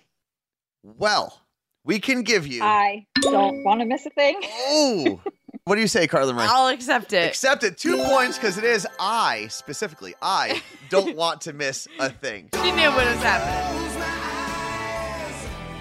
Well, 0.84 1.40
we 1.84 2.00
can 2.00 2.24
give 2.24 2.48
you. 2.48 2.64
I 2.64 3.06
don't 3.22 3.64
want 3.64 3.82
to 3.82 3.86
miss 3.86 4.08
a 4.08 4.10
thing. 4.10 4.40
oh, 4.44 5.22
what 5.66 5.76
do 5.76 5.82
you 5.82 5.88
say, 5.88 6.08
Carla 6.08 6.34
Marie? 6.34 6.48
I'll 6.50 6.70
accept 6.70 7.14
it. 7.14 7.28
Accept 7.28 7.64
it. 7.64 7.78
Two 7.78 7.98
points 7.98 8.40
because 8.40 8.58
it 8.58 8.64
is 8.64 8.88
I 9.00 9.48
specifically. 9.50 10.16
I 10.20 10.64
don't 10.90 11.16
want 11.16 11.42
to 11.42 11.54
miss 11.54 11.88
a 12.00 12.10
thing. 12.10 12.50
She 12.56 12.72
knew 12.72 12.90
what 12.90 13.06
was 13.06 13.24
happening. 13.24 13.78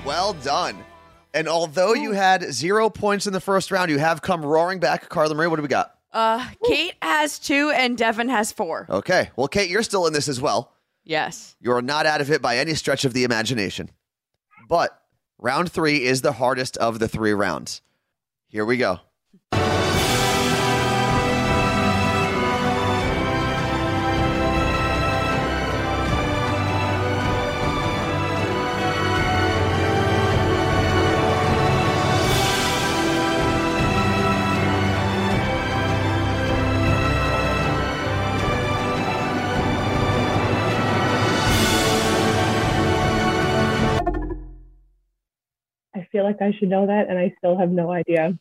Well 0.04 0.34
done. 0.34 0.84
And 1.32 1.48
although 1.48 1.94
you 1.94 2.12
had 2.12 2.52
zero 2.52 2.90
points 2.90 3.26
in 3.26 3.32
the 3.32 3.40
first 3.40 3.70
round, 3.70 3.90
you 3.90 3.98
have 3.98 4.20
come 4.20 4.44
roaring 4.44 4.80
back. 4.80 5.08
Carla 5.08 5.34
Marie, 5.34 5.46
what 5.46 5.56
do 5.56 5.62
we 5.62 5.68
got? 5.68 5.94
Uh, 6.12 6.48
Kate 6.66 6.94
has 7.02 7.38
two 7.38 7.70
and 7.70 7.96
Devin 7.96 8.28
has 8.28 8.52
four. 8.52 8.86
Okay. 8.90 9.30
Well, 9.36 9.48
Kate, 9.48 9.70
you're 9.70 9.82
still 9.82 10.06
in 10.06 10.12
this 10.12 10.28
as 10.28 10.40
well. 10.40 10.72
Yes. 11.04 11.56
You're 11.60 11.82
not 11.82 12.06
out 12.06 12.20
of 12.20 12.30
it 12.30 12.42
by 12.42 12.58
any 12.58 12.74
stretch 12.74 13.04
of 13.04 13.12
the 13.12 13.24
imagination. 13.24 13.90
But 14.68 15.00
round 15.38 15.70
three 15.72 16.04
is 16.04 16.22
the 16.22 16.32
hardest 16.32 16.76
of 16.76 16.98
the 16.98 17.08
three 17.08 17.32
rounds. 17.32 17.82
Here 18.48 18.64
we 18.64 18.76
go. 18.76 19.00
Feel 46.20 46.26
like 46.26 46.42
I 46.42 46.56
should 46.58 46.68
know 46.68 46.86
that, 46.86 47.08
and 47.08 47.18
I 47.18 47.34
still 47.38 47.56
have 47.56 47.70
no 47.70 47.90
idea. 47.90 48.38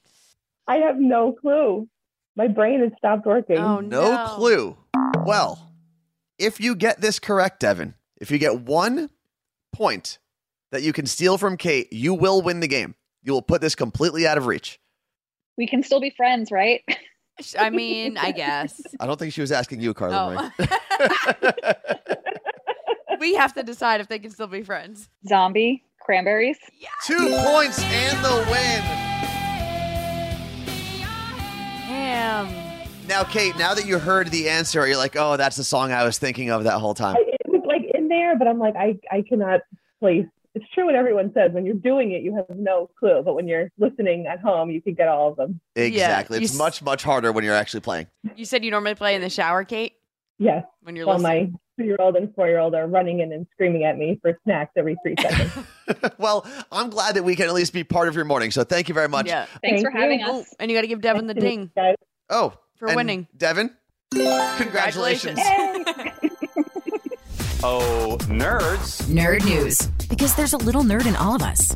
I 0.67 0.77
have 0.77 1.00
no 1.00 1.31
clue. 1.31 1.88
My 2.36 2.48
brain 2.48 2.81
has 2.81 2.91
stopped 2.98 3.25
working. 3.25 3.57
Oh 3.57 3.79
No, 3.79 4.01
no, 4.01 4.25
clue. 4.36 4.77
Well, 5.25 5.71
if 6.38 6.59
you 6.59 6.75
get 6.75 7.00
this 7.00 7.19
correct, 7.19 7.62
Devin, 7.62 7.95
if 8.19 8.31
you 8.31 8.38
get 8.38 8.62
one 8.62 9.09
point 9.71 10.19
that 10.71 10.83
you 10.83 10.91
can 10.91 11.05
steal 11.05 11.38
from 11.38 11.55
Kate, 11.57 11.91
you 11.91 12.13
will 12.13 12.41
win 12.41 12.59
the 12.59 12.67
game. 12.67 12.95
You 13.24 13.33
will 13.33 13.41
put 13.41 13.62
this 13.62 13.75
completely 13.75 14.27
out 14.27 14.38
of 14.38 14.45
reach. 14.45 14.79
We 15.57 15.65
can 15.65 15.81
still 15.81 16.01
be 16.01 16.09
friends, 16.09 16.51
right? 16.51 16.83
I 17.57 17.69
mean, 17.69 18.17
I 18.17 18.31
guess. 18.31 18.81
I 19.00 19.05
don't 19.05 19.17
think 19.17 19.33
she 19.33 19.41
was 19.41 19.51
asking 19.51 19.79
you, 19.79 19.93
Carla 19.93 20.51
Oh. 20.59 20.65
Marie. 23.19 23.31
we 23.31 23.35
have 23.35 23.53
to 23.55 23.63
decide 23.63 24.01
if 24.01 24.07
they 24.07 24.19
can 24.19 24.31
still 24.31 24.47
be 24.47 24.63
friends. 24.63 25.09
Zombie, 25.27 25.83
cranberries. 26.01 26.57
Two 27.05 27.17
points 27.45 27.81
and 27.83 28.17
the 28.23 28.47
win. 28.49 28.83
Damn. 31.88 32.47
Now, 33.07 33.23
Kate, 33.23 33.57
now 33.57 33.73
that 33.73 33.85
you 33.85 33.97
heard 33.97 34.27
the 34.29 34.49
answer, 34.49 34.85
you're 34.88 34.97
like, 34.97 35.15
oh, 35.15 35.35
that's 35.38 35.55
the 35.55 35.63
song 35.63 35.91
I 35.91 36.03
was 36.03 36.17
thinking 36.19 36.51
of 36.51 36.63
that 36.65 36.79
whole 36.79 36.93
time. 36.93 37.15
I, 37.17 37.23
it 37.27 37.47
was 37.49 37.63
like 37.65 37.81
in 37.95 38.07
there, 38.07 38.38
but 38.38 38.47
I'm 38.47 38.59
like, 38.59 38.75
I, 38.75 38.99
I 39.11 39.23
cannot 39.27 39.61
place. 39.99 40.25
It's 40.55 40.65
true 40.73 40.85
what 40.85 40.95
everyone 40.95 41.31
says. 41.33 41.51
When 41.51 41.65
you're 41.65 41.75
doing 41.75 42.11
it, 42.11 42.21
you 42.21 42.35
have 42.35 42.45
no 42.55 42.89
clue. 42.99 43.21
But 43.23 43.33
when 43.35 43.47
you're 43.47 43.71
listening 43.77 44.25
at 44.27 44.39
home, 44.39 44.69
you 44.69 44.81
can 44.81 44.93
get 44.93 45.07
all 45.07 45.29
of 45.29 45.38
them. 45.38 45.59
Exactly. 45.75 46.38
you 46.38 46.43
it's 46.43 46.53
s- 46.53 46.57
much, 46.57 46.81
much 46.81 47.03
harder 47.03 47.31
when 47.31 47.43
you're 47.43 47.55
actually 47.55 47.79
playing. 47.81 48.07
You 48.35 48.45
said 48.45 48.63
you 48.65 48.71
normally 48.71 48.95
play 48.95 49.15
in 49.15 49.21
the 49.21 49.29
shower, 49.29 49.63
Kate, 49.63 49.93
Yes. 50.38 50.63
when 50.81 50.95
you're 50.95 51.05
While 51.07 51.17
listening. 51.19 51.51
my 51.53 51.59
two 51.79 51.86
year 51.86 51.95
old 52.00 52.15
and 52.15 52.33
four 52.36 52.48
year 52.48 52.59
old 52.59 52.75
are 52.75 52.88
running 52.88 53.21
in 53.21 53.31
and 53.31 53.48
screaming 53.53 53.83
at 53.86 53.98
me 53.98 54.19
for 54.21 54.38
snacks 54.43 54.71
every 54.77 54.98
three 55.03 55.15
seconds. 55.21 55.51
well, 56.17 56.45
I'm 56.71 56.89
glad 56.89 57.15
that 57.15 57.24
we 57.24 57.36
can 57.36 57.48
at 57.48 57.53
least 57.53 57.71
be 57.74 57.83
part 57.83 58.07
of 58.09 58.15
your 58.15 58.25
morning. 58.25 58.51
So 58.51 58.63
thank 58.63 58.89
you 58.89 58.93
very 58.93 59.07
much. 59.07 59.27
Yeah. 59.27 59.45
Thanks 59.62 59.81
Thank 59.81 59.86
for 59.86 59.91
you. 59.91 60.00
having 60.01 60.24
Oh, 60.25 60.41
us. 60.41 60.53
and 60.59 60.69
you 60.69 60.75
got 60.77 60.81
to 60.81 60.88
give 60.88 61.01
Devin 61.01 61.27
the 61.27 61.33
ding 61.33 61.71
Guys, 61.75 61.95
Oh, 62.29 62.53
for 62.77 62.88
and 62.89 62.95
winning. 62.98 63.27
Devin, 63.38 63.71
congratulations. 64.12 65.39
Oh, 67.62 68.17
nerds. 68.21 69.01
Nerd 69.09 69.43
news. 69.43 69.88
Because 70.07 70.33
there's 70.36 70.53
a 70.53 70.57
little 70.57 70.83
nerd 70.83 71.05
in 71.05 71.15
all 71.17 71.36
of 71.36 71.41
us. 71.41 71.75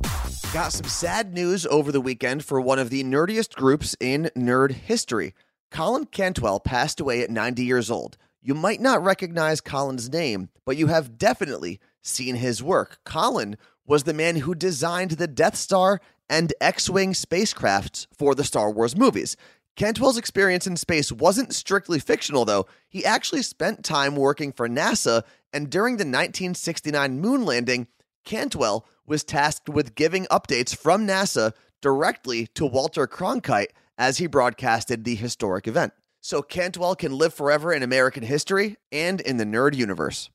Got 0.54 0.72
some 0.72 0.86
sad 0.88 1.34
news 1.34 1.66
over 1.66 1.92
the 1.92 2.00
weekend 2.00 2.46
for 2.46 2.62
one 2.62 2.80
of 2.80 2.90
the 2.90 3.04
nerdiest 3.04 3.54
groups 3.56 3.94
in 4.00 4.32
nerd 4.34 4.72
history. 4.72 5.34
Colin 5.72 6.06
Cantwell 6.06 6.62
passed 6.62 7.02
away 7.02 7.22
at 7.22 7.30
90 7.30 7.66
years 7.66 7.92
old. 7.92 8.18
You 8.46 8.54
might 8.54 8.82
not 8.82 9.02
recognize 9.02 9.62
Colin's 9.62 10.12
name, 10.12 10.50
but 10.66 10.76
you 10.76 10.88
have 10.88 11.18
definitely 11.18 11.80
seen 12.02 12.36
his 12.36 12.62
work. 12.62 13.00
Colin 13.06 13.56
was 13.88 14.04
the 14.04 14.14
man 14.14 14.36
who 14.36 14.54
designed 14.54 15.12
the 15.12 15.28
Death 15.28 15.56
Star 15.56 16.02
and 16.30 16.54
X 16.60 16.90
Wing 16.90 17.14
spacecrafts 17.14 18.06
for 18.14 18.36
the 18.36 18.44
Star 18.44 18.70
Wars 18.70 18.98
movies. 18.98 19.38
Cantwell's 19.78 20.18
experience 20.18 20.68
in 20.68 20.76
space 20.76 21.10
wasn't 21.10 21.56
strictly 21.56 22.00
fictional, 22.00 22.44
though. 22.44 22.66
He 22.90 23.06
actually 23.06 23.44
spent 23.44 23.86
time 23.86 24.18
working 24.18 24.52
for 24.52 24.68
NASA, 24.68 25.24
and 25.54 25.70
during 25.70 25.94
the 25.94 26.04
1969 26.04 27.22
moon 27.22 27.46
landing, 27.46 27.88
Cantwell 28.26 28.86
was 29.08 29.24
tasked 29.24 29.70
with 29.70 29.96
giving 29.96 30.26
updates 30.26 30.76
from 30.76 31.08
NASA 31.08 31.54
directly 31.82 32.48
to 32.48 32.66
Walter 32.66 33.08
Cronkite 33.08 33.72
as 33.98 34.18
he 34.18 34.28
broadcasted 34.28 35.06
the 35.06 35.16
historic 35.16 35.66
event. 35.66 35.94
So 36.26 36.42
Cantwell 36.42 36.96
can 36.96 37.18
live 37.18 37.34
forever 37.34 37.74
in 37.74 37.84
American 37.84 38.24
history 38.24 38.78
and 38.94 39.20
in 39.20 39.36
the 39.36 39.44
nerd 39.44 39.76
universe. 39.76 40.30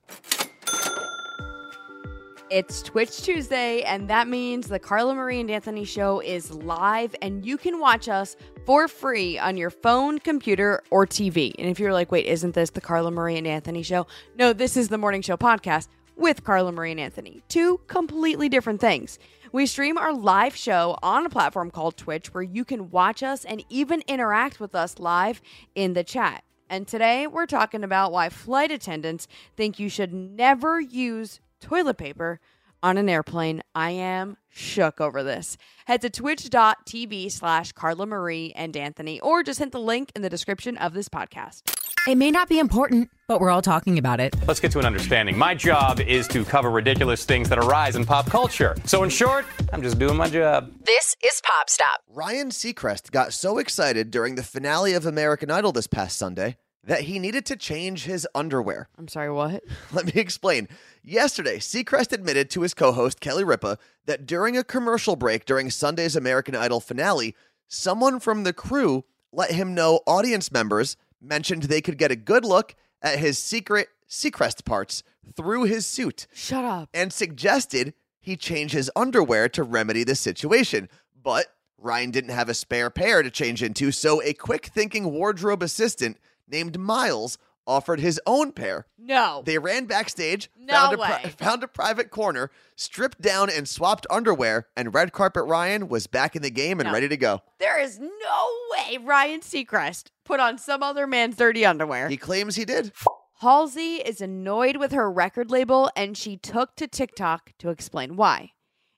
It's 2.50 2.82
Twitch 2.82 3.22
Tuesday, 3.22 3.80
and 3.84 4.06
that 4.10 4.28
means 4.28 4.68
the 4.68 4.78
Carla 4.78 5.14
Marie 5.14 5.40
and 5.40 5.50
Anthony 5.50 5.86
show 5.86 6.20
is 6.20 6.50
live, 6.50 7.16
and 7.22 7.44
you 7.44 7.56
can 7.56 7.80
watch 7.80 8.06
us 8.06 8.36
for 8.66 8.86
free 8.86 9.38
on 9.38 9.56
your 9.56 9.70
phone, 9.70 10.18
computer, 10.18 10.82
or 10.90 11.06
TV. 11.06 11.54
And 11.58 11.70
if 11.70 11.80
you're 11.80 11.94
like, 11.94 12.12
wait, 12.12 12.26
isn't 12.26 12.54
this 12.54 12.68
the 12.68 12.82
Carla 12.82 13.10
Marie 13.10 13.38
and 13.38 13.46
Anthony 13.46 13.82
show? 13.82 14.06
No, 14.36 14.52
this 14.52 14.76
is 14.76 14.88
the 14.88 14.98
Morning 14.98 15.22
Show 15.22 15.38
podcast 15.38 15.88
with 16.16 16.44
Carla 16.44 16.70
Marie 16.70 16.90
and 16.90 17.00
Anthony. 17.00 17.40
Two 17.48 17.80
completely 17.86 18.50
different 18.50 18.80
things. 18.80 19.18
We 19.50 19.64
stream 19.64 19.96
our 19.96 20.12
live 20.12 20.54
show 20.54 20.98
on 21.02 21.24
a 21.24 21.30
platform 21.30 21.70
called 21.70 21.96
Twitch 21.96 22.34
where 22.34 22.42
you 22.42 22.66
can 22.66 22.90
watch 22.90 23.22
us 23.22 23.46
and 23.46 23.64
even 23.70 24.02
interact 24.06 24.60
with 24.60 24.74
us 24.74 24.98
live 24.98 25.40
in 25.74 25.94
the 25.94 26.04
chat. 26.04 26.44
And 26.68 26.86
today 26.86 27.26
we're 27.26 27.46
talking 27.46 27.82
about 27.82 28.12
why 28.12 28.28
flight 28.28 28.70
attendants 28.70 29.26
think 29.56 29.78
you 29.78 29.88
should 29.88 30.12
never 30.12 30.78
use 30.78 31.40
toilet 31.62 31.96
paper 31.96 32.40
on 32.82 32.98
an 32.98 33.08
airplane. 33.08 33.62
I 33.74 33.90
am 33.90 34.36
shook 34.48 35.00
over 35.00 35.22
this. 35.22 35.56
Head 35.86 36.00
to 36.02 36.10
twitch.tv 36.10 37.30
slash 37.30 37.72
Carla 37.72 38.06
Marie 38.06 38.52
and 38.56 38.76
Anthony, 38.76 39.20
or 39.20 39.42
just 39.42 39.58
hit 39.58 39.72
the 39.72 39.80
link 39.80 40.12
in 40.14 40.22
the 40.22 40.28
description 40.28 40.76
of 40.78 40.92
this 40.94 41.08
podcast. 41.08 41.62
It 42.06 42.16
may 42.16 42.30
not 42.30 42.48
be 42.48 42.58
important, 42.58 43.10
but 43.26 43.40
we're 43.40 43.50
all 43.50 43.62
talking 43.62 43.98
about 43.98 44.18
it. 44.20 44.34
Let's 44.46 44.60
get 44.60 44.72
to 44.72 44.78
an 44.78 44.86
understanding. 44.86 45.36
My 45.36 45.54
job 45.54 46.00
is 46.00 46.26
to 46.28 46.44
cover 46.44 46.70
ridiculous 46.70 47.24
things 47.24 47.48
that 47.50 47.58
arise 47.58 47.96
in 47.96 48.06
pop 48.06 48.26
culture. 48.26 48.76
So, 48.84 49.02
in 49.02 49.10
short, 49.10 49.44
I'm 49.72 49.82
just 49.82 49.98
doing 49.98 50.16
my 50.16 50.28
job. 50.28 50.72
This 50.84 51.16
is 51.24 51.42
Pop 51.44 51.68
Stop. 51.68 52.02
Ryan 52.08 52.48
Seacrest 52.48 53.10
got 53.10 53.32
so 53.32 53.58
excited 53.58 54.10
during 54.10 54.36
the 54.36 54.42
finale 54.42 54.94
of 54.94 55.06
American 55.06 55.50
Idol 55.50 55.72
this 55.72 55.86
past 55.86 56.16
Sunday 56.16 56.56
that 56.88 57.02
he 57.02 57.18
needed 57.18 57.44
to 57.44 57.54
change 57.54 58.04
his 58.04 58.26
underwear. 58.34 58.88
I'm 58.96 59.08
sorry, 59.08 59.30
what? 59.30 59.62
Let 59.92 60.06
me 60.06 60.12
explain. 60.20 60.68
Yesterday, 61.04 61.58
Seacrest 61.58 62.12
admitted 62.12 62.48
to 62.50 62.62
his 62.62 62.72
co 62.72 62.92
host, 62.92 63.20
Kelly 63.20 63.44
Ripa, 63.44 63.78
that 64.06 64.26
during 64.26 64.56
a 64.56 64.64
commercial 64.64 65.14
break 65.14 65.44
during 65.44 65.70
Sunday's 65.70 66.16
American 66.16 66.56
Idol 66.56 66.80
finale, 66.80 67.36
someone 67.68 68.18
from 68.18 68.44
the 68.44 68.54
crew 68.54 69.04
let 69.30 69.50
him 69.50 69.74
know 69.74 70.00
audience 70.06 70.50
members 70.50 70.96
mentioned 71.20 71.64
they 71.64 71.82
could 71.82 71.98
get 71.98 72.10
a 72.10 72.16
good 72.16 72.44
look 72.44 72.74
at 73.02 73.18
his 73.18 73.38
secret 73.38 73.88
Seacrest 74.08 74.64
parts 74.64 75.02
through 75.36 75.64
his 75.64 75.84
suit 75.84 76.26
Shut 76.32 76.64
up. 76.64 76.88
and 76.94 77.12
suggested 77.12 77.92
he 78.18 78.34
change 78.34 78.72
his 78.72 78.90
underwear 78.96 79.50
to 79.50 79.62
remedy 79.62 80.04
the 80.04 80.14
situation. 80.14 80.88
But 81.22 81.48
Ryan 81.76 82.10
didn't 82.12 82.30
have 82.30 82.48
a 82.48 82.54
spare 82.54 82.88
pair 82.88 83.22
to 83.22 83.30
change 83.30 83.62
into, 83.62 83.92
so 83.92 84.22
a 84.22 84.32
quick 84.32 84.66
thinking 84.66 85.12
wardrobe 85.12 85.62
assistant 85.62 86.16
named 86.50 86.78
Miles 86.78 87.38
offered 87.66 88.00
his 88.00 88.18
own 88.26 88.50
pair. 88.50 88.86
No. 88.96 89.42
They 89.44 89.58
ran 89.58 89.84
backstage, 89.84 90.50
No 90.58 90.72
found, 90.74 90.94
a 90.94 90.98
way. 90.98 91.34
found 91.38 91.62
a 91.62 91.68
private 91.68 92.10
corner, 92.10 92.50
stripped 92.76 93.20
down 93.20 93.50
and 93.50 93.68
swapped 93.68 94.06
underwear, 94.08 94.68
and 94.74 94.94
Red 94.94 95.12
Carpet 95.12 95.44
Ryan 95.44 95.88
was 95.88 96.06
back 96.06 96.34
in 96.34 96.40
the 96.40 96.50
game 96.50 96.80
and 96.80 96.86
No. 96.86 96.92
ready 96.94 97.08
to 97.08 97.16
go. 97.18 97.42
there 97.58 97.78
is 97.78 97.98
no 97.98 98.48
way 98.72 98.96
Ryan 98.96 99.40
Seacrest 99.40 100.04
put 100.24 100.40
on 100.40 100.56
some 100.56 100.82
other 100.82 101.06
man's 101.06 101.36
dirty 101.36 101.66
underwear. 101.66 102.08
He 102.08 102.16
claims 102.16 102.56
he 102.56 102.64
did. 102.64 102.92
Halsey 103.40 103.96
is 103.96 104.20
annoyed 104.20 104.78
with 104.78 104.92
her 104.92 105.10
record 105.12 105.50
label 105.50 105.90
and 105.94 106.16
she 106.16 106.36
took 106.36 106.74
to 106.76 106.88
TikTok 106.88 107.52
to 107.58 107.68
explain 107.68 108.16
why. 108.16 108.52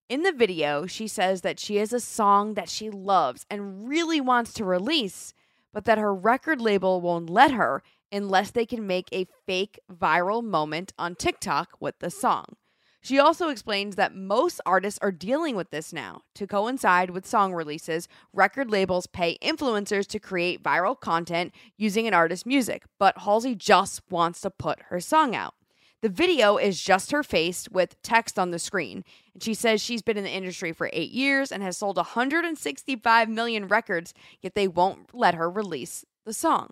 In 0.09 0.23
the 0.23 0.33
video, 0.33 0.87
she 0.87 1.07
says 1.09 1.43
that 1.43 1.61
she 1.61 1.77
has 1.77 1.93
a 1.93 2.01
song 2.01 2.55
that 2.55 2.69
she 2.69 2.89
loves 2.89 3.45
and 3.51 3.89
really 3.89 4.21
wants 4.21 4.53
to 4.55 4.65
release, 4.65 5.35
but 5.73 5.85
that 5.85 5.99
her 5.99 6.15
record 6.15 6.61
label 6.61 7.01
won't 7.01 7.31
let 7.31 7.53
her 7.53 7.83
unless 8.13 8.51
they 8.51 8.67
can 8.67 8.87
make 8.87 9.09
a 9.13 9.27
fake 9.47 9.79
viral 9.93 10.43
moment 10.43 10.93
on 10.99 11.15
TikTok 11.15 11.77
with 11.81 11.99
the 12.01 12.11
song. 12.11 12.57
She 13.03 13.19
also 13.19 13.49
explains 13.49 13.97
that 13.97 14.15
most 14.15 14.61
artists 14.67 14.99
are 15.01 15.13
dealing 15.13 15.57
with 15.57 15.71
this 15.71 15.91
now. 15.91 16.23
To 16.35 16.47
coincide 16.47 17.11
with 17.11 17.27
song 17.27 17.55
releases, 17.55 18.09
record 18.35 18.71
labels 18.71 19.07
pay 19.07 19.39
influencers 19.43 20.07
to 20.09 20.19
create 20.19 20.63
viral 20.63 20.99
content 20.99 21.55
using 21.79 22.07
an 22.07 22.13
artist's 22.13 22.45
music, 22.45 22.83
but 22.99 23.19
Halsey 23.19 23.55
just 23.55 24.03
wants 24.11 24.43
to 24.43 24.51
put 24.51 24.81
her 24.91 25.01
song 25.01 25.35
out. 25.35 25.55
The 26.03 26.09
video 26.09 26.57
is 26.57 26.83
just 26.83 27.11
her 27.11 27.23
face 27.23 27.69
with 27.71 28.01
text 28.03 28.39
on 28.39 28.51
the 28.51 28.59
screen. 28.59 29.05
And 29.35 29.43
she 29.43 29.53
says 29.53 29.83
she's 29.83 30.01
been 30.01 30.17
in 30.17 30.25
the 30.25 30.31
industry 30.31 30.73
for 30.73 30.89
eight 30.93 31.11
years 31.11 31.53
and 31.53 31.63
has 31.63 31.77
sold 31.77 31.97
165 31.97 33.29
million 33.29 33.69
records, 33.69 34.15
yet 34.41 34.55
they 34.55 34.67
won't 34.67 35.15
let 35.15 35.35
her 35.35 35.51
release 35.51 36.05
the 36.25 36.33
song. 36.33 36.71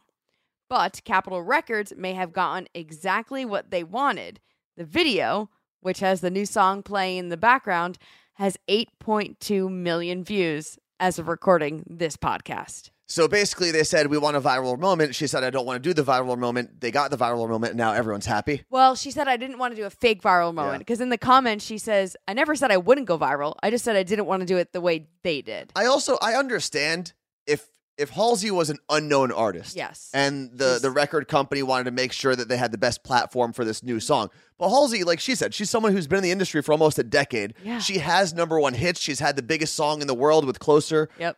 But 0.70 1.02
Capitol 1.04 1.42
Records 1.42 1.92
may 1.96 2.14
have 2.14 2.32
gotten 2.32 2.68
exactly 2.74 3.44
what 3.44 3.70
they 3.70 3.84
wanted. 3.84 4.40
The 4.76 4.84
video, 4.84 5.50
which 5.80 6.00
has 6.00 6.20
the 6.20 6.30
new 6.30 6.46
song 6.46 6.82
playing 6.82 7.18
in 7.18 7.28
the 7.28 7.36
background, 7.36 7.98
has 8.34 8.56
8.2 8.68 9.70
million 9.70 10.24
views 10.24 10.78
as 11.00 11.18
of 11.18 11.28
recording 11.28 11.84
this 11.86 12.16
podcast. 12.16 12.90
So 13.10 13.26
basically, 13.26 13.70
they 13.70 13.84
said, 13.84 14.08
We 14.08 14.18
want 14.18 14.36
a 14.36 14.40
viral 14.40 14.78
moment. 14.78 15.14
She 15.14 15.26
said, 15.26 15.42
I 15.42 15.50
don't 15.50 15.64
want 15.64 15.82
to 15.82 15.88
do 15.88 15.94
the 15.94 16.04
viral 16.04 16.38
moment. 16.38 16.80
They 16.80 16.90
got 16.90 17.10
the 17.10 17.16
viral 17.16 17.48
moment, 17.48 17.70
and 17.72 17.78
now 17.78 17.92
everyone's 17.92 18.26
happy. 18.26 18.64
Well, 18.70 18.94
she 18.94 19.10
said 19.10 19.28
I 19.28 19.36
didn't 19.38 19.58
want 19.58 19.72
to 19.74 19.80
do 19.80 19.86
a 19.86 19.90
fake 19.90 20.20
viral 20.22 20.52
moment 20.52 20.80
because 20.80 21.00
in 21.00 21.08
the 21.08 21.18
comments 21.18 21.64
she 21.64 21.78
says 21.78 22.16
I 22.26 22.34
never 22.34 22.54
said 22.54 22.70
I 22.70 22.76
wouldn't 22.76 23.06
go 23.06 23.18
viral. 23.18 23.54
I 23.62 23.70
just 23.70 23.84
said 23.84 23.96
I 23.96 24.02
didn't 24.02 24.26
want 24.26 24.40
to 24.40 24.46
do 24.46 24.58
it 24.58 24.72
the 24.72 24.80
way 24.80 25.08
they 25.22 25.40
did. 25.42 25.72
I 25.74 25.86
also 25.86 26.18
I 26.20 26.34
understand 26.34 27.14
if 27.46 27.66
if 27.96 28.10
Halsey 28.10 28.50
was 28.50 28.70
an 28.70 28.78
unknown 28.90 29.32
artist. 29.32 29.74
Yes. 29.74 30.10
And 30.14 30.50
the 30.56 30.72
She's- 30.74 30.82
the 30.82 30.90
record 30.90 31.26
company 31.28 31.62
wanted 31.62 31.84
to 31.84 31.90
make 31.90 32.12
sure 32.12 32.36
that 32.36 32.48
they 32.48 32.56
had 32.58 32.70
the 32.72 32.78
best 32.78 33.02
platform 33.02 33.52
for 33.54 33.64
this 33.64 33.82
new 33.82 33.98
song. 34.00 34.28
But 34.58 34.68
Halsey, 34.68 35.02
like 35.02 35.18
she 35.18 35.34
said, 35.34 35.54
she's 35.54 35.70
someone 35.70 35.92
who's 35.92 36.06
been 36.06 36.18
in 36.18 36.24
the 36.24 36.30
industry 36.30 36.62
for 36.62 36.72
almost 36.72 36.98
a 36.98 37.02
decade. 37.04 37.54
Yeah. 37.64 37.78
She 37.80 37.98
has 37.98 38.34
number 38.34 38.60
one 38.60 38.74
hits. 38.74 39.00
She's 39.00 39.18
had 39.20 39.34
the 39.34 39.42
biggest 39.42 39.74
song 39.74 40.00
in 40.02 40.06
the 40.06 40.14
world 40.14 40.44
with 40.44 40.58
Closer. 40.60 41.08
Yep. 41.18 41.36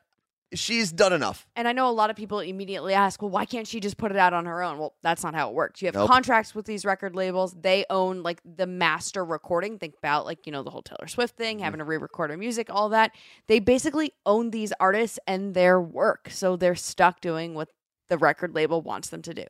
She's 0.52 0.90
done 0.90 1.12
enough. 1.12 1.46
And 1.54 1.68
I 1.68 1.72
know 1.72 1.88
a 1.88 1.92
lot 1.92 2.10
of 2.10 2.16
people 2.16 2.40
immediately 2.40 2.92
ask, 2.92 3.22
well, 3.22 3.30
why 3.30 3.44
can't 3.44 3.68
she 3.68 3.78
just 3.78 3.96
put 3.96 4.10
it 4.10 4.16
out 4.16 4.32
on 4.32 4.46
her 4.46 4.62
own? 4.62 4.78
Well, 4.78 4.94
that's 5.02 5.22
not 5.22 5.34
how 5.34 5.48
it 5.48 5.54
works. 5.54 5.80
You 5.80 5.86
have 5.86 5.94
Nope. 5.94 6.10
contracts 6.10 6.54
with 6.54 6.66
these 6.66 6.84
record 6.84 7.14
labels. 7.14 7.54
They 7.54 7.84
own 7.88 8.22
like 8.24 8.40
the 8.44 8.66
master 8.66 9.24
recording. 9.24 9.78
Think 9.78 9.94
about 9.98 10.24
like, 10.26 10.46
you 10.46 10.52
know, 10.52 10.62
the 10.64 10.70
whole 10.70 10.82
Taylor 10.82 11.06
Swift 11.06 11.36
thing, 11.36 11.58
Mm-hmm. 11.58 11.64
having 11.64 11.78
to 11.78 11.84
re 11.84 11.98
record 11.98 12.30
her 12.30 12.36
music, 12.36 12.68
all 12.68 12.88
that. 12.88 13.12
They 13.46 13.60
basically 13.60 14.12
own 14.26 14.50
these 14.50 14.72
artists 14.80 15.18
and 15.26 15.54
their 15.54 15.80
work. 15.80 16.28
So 16.30 16.56
they're 16.56 16.74
stuck 16.74 17.20
doing 17.20 17.54
what 17.54 17.68
the 18.08 18.18
record 18.18 18.52
label 18.54 18.82
wants 18.82 19.08
them 19.10 19.22
to 19.22 19.34
do. 19.34 19.44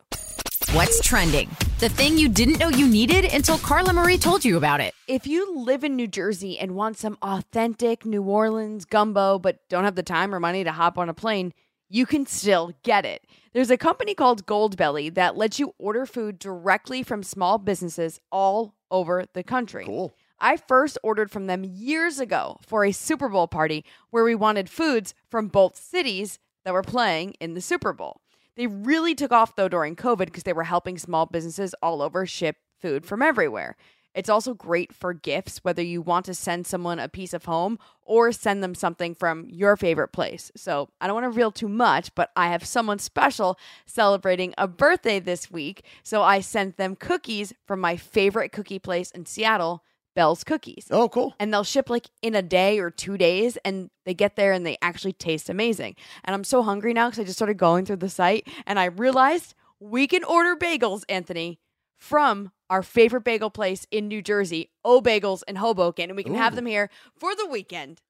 What's 0.73 1.01
trending? 1.01 1.51
The 1.81 1.89
thing 1.89 2.17
you 2.17 2.29
didn't 2.29 2.61
know 2.61 2.69
you 2.69 2.87
needed 2.87 3.25
until 3.25 3.59
Carla 3.59 3.93
Marie 3.93 4.17
told 4.17 4.45
you 4.45 4.57
about 4.57 4.81
it. 4.81 4.95
If 5.09 5.27
you 5.27 5.59
live 5.59 5.83
in 5.83 5.97
New 5.97 6.07
Jersey 6.07 6.61
and 6.61 6.77
want 6.77 6.97
some 6.97 7.19
authentic 7.23 8.07
New 8.07 8.23
Orleans 8.23 8.85
gumbo, 8.85 9.41
but 9.41 9.69
don't 9.69 9.83
have 9.83 9.97
the 9.97 10.05
time 10.05 10.33
or 10.33 10.39
money 10.39 10.63
to 10.63 10.71
hop 10.71 10.97
on 10.97 11.09
a 11.09 11.13
plane, 11.13 11.53
you 11.89 12.07
can 12.07 12.25
still 12.25 12.73
get 12.85 13.05
it. 13.05 13.27
There's 13.53 13.73
a 13.73 13.77
company 13.77 14.15
called 14.15 14.47
Goldbelly 14.47 15.13
that 15.15 15.37
lets 15.37 15.59
you 15.59 15.75
order 15.77 16.07
food 16.07 16.39
directly 16.39 17.03
from 17.03 17.25
small 17.25 17.59
businesses 17.59 18.21
all 18.31 18.77
over 18.93 19.25
the 19.33 19.43
country. 19.43 19.87
Cool. 19.87 20.15
I 20.39 20.57
first 20.57 20.97
ordered 21.03 21.33
from 21.33 21.49
them 21.49 21.65
years 21.65 22.21
ago 22.21 22.61
for 22.65 22.85
a 22.85 22.93
Super 22.93 23.29
Bowl 23.29 23.49
party 23.49 23.85
where 24.11 24.23
we 24.23 24.37
wanted 24.37 24.71
foods 24.71 25.15
from 25.29 25.49
both 25.49 25.75
cities 25.75 26.39
that 26.65 26.73
were 26.73 26.83
playing 26.83 27.35
in 27.41 27.55
the 27.55 27.61
Super 27.61 27.93
Bowl. 27.93 28.21
They 28.61 28.67
really 28.67 29.15
took 29.15 29.33
off 29.33 29.57
though 29.57 29.71
during 29.71 29.97
COVID 29.97 30.27
because 30.27 30.43
they 30.43 30.53
were 30.53 30.65
helping 30.65 30.99
small 30.99 31.25
businesses 31.25 31.75
all 31.83 32.03
over 32.03 32.27
ship 32.27 32.57
food 32.79 33.07
from 33.07 33.23
everywhere. 33.23 33.75
It's 34.15 34.29
also 34.29 34.53
great 34.53 34.93
for 34.93 35.15
gifts, 35.15 35.61
whether 35.65 35.81
you 35.81 36.03
want 36.03 36.27
to 36.27 36.35
send 36.35 36.67
someone 36.67 36.99
a 36.99 37.09
piece 37.09 37.33
of 37.33 37.47
home 37.47 37.79
or 38.03 38.33
send 38.33 38.63
them 38.63 38.75
something 38.75 39.15
from 39.15 39.47
your 39.49 39.79
favorite 39.79 40.09
place. 40.13 40.53
So 40.57 40.91
I 41.01 41.07
don't 41.07 41.15
want 41.15 41.25
to 41.25 41.29
reveal 41.29 41.51
too 41.51 41.71
much, 41.71 42.15
but 42.15 42.33
I 42.37 42.49
have 42.49 42.67
someone 42.67 42.99
special 42.99 43.59
celebrating 43.87 44.53
a 44.59 44.69
birthday 44.69 45.21
this 45.21 45.51
week. 45.51 45.83
So 46.03 46.21
I 46.21 46.41
sent 46.41 46.77
them 46.77 46.97
cookies 46.97 47.55
from 47.67 47.81
my 47.81 47.97
favorite 47.97 48.53
cookie 48.53 48.79
place 48.79 49.11
in 49.11 49.25
Seattle, 49.25 49.83
Bell's 50.21 50.45
Cookies 50.45 50.87
Oh, 50.91 51.09
cool. 51.09 51.35
and 51.41 51.51
they'll 51.51 51.65
ship 51.65 51.89
like 51.89 52.09
in 52.21 52.35
a 52.35 52.43
day 52.43 52.79
or 52.79 52.91
two 52.91 53.17
days 53.17 53.57
and 53.65 53.89
they 54.05 54.13
get 54.13 54.37
there 54.37 54.53
and 54.53 54.67
they 54.67 54.77
actually 54.83 55.15
taste 55.15 55.49
amazing 55.49 55.97
and 56.25 56.35
i'm 56.35 56.45
so 56.45 56.63
hungry 56.63 56.93
now 56.93 57.07
because 57.09 57.21
i 57.21 57.25
just 57.25 57.39
started 57.39 57.55
going 57.57 57.87
through 57.87 57.97
the 57.97 58.11
site 58.11 58.47
and 58.67 58.79
i 58.79 58.85
realized 58.85 59.55
we 59.79 60.07
can 60.07 60.23
order 60.25 60.55
bagels 60.55 61.05
anthony 61.09 61.59
from 61.97 62.53
our 62.69 62.83
favorite 62.83 63.25
bagel 63.25 63.49
place 63.51 63.87
in 63.91 64.09
new 64.09 64.21
jersey 64.21 64.71
o 64.85 65.01
bagels 65.01 65.43
in 65.49 65.57
hoboken 65.57 66.11
and 66.11 66.17
we 66.19 66.23
can 66.23 66.35
have 66.35 66.55
them 66.55 66.67
here 66.67 66.91
for 67.17 67.35
the 67.35 67.47
weekend 67.47 68.03